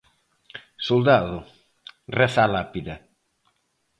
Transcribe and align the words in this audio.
"Soldado", 0.87 1.37
reza 2.17 2.41
a 2.45 2.51
lápida. 2.55 2.95